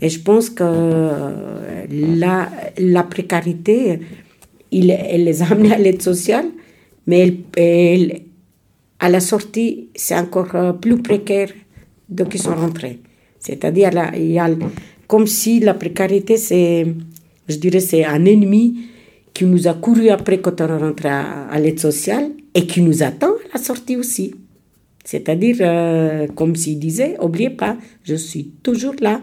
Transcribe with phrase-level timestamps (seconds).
[0.00, 0.64] Et je pense que
[1.90, 4.00] la, la précarité,
[4.70, 6.46] il, elle les a amenés à l'aide sociale,
[7.06, 8.22] mais elle,
[8.98, 11.50] à la sortie, c'est encore euh, plus précaire
[12.08, 13.00] de qui sont rentrés.
[13.38, 14.48] C'est-à-dire, il y a
[15.06, 16.86] comme si la précarité, c'est,
[17.48, 18.86] je dirais, c'est un ennemi
[19.32, 23.02] qui nous a couru après quand on est rentré à, l'aide sociale et qui nous
[23.02, 24.34] attend à la sortie aussi.
[25.04, 29.20] C'est-à-dire, euh, comme s'il disait, oubliez pas, je suis toujours là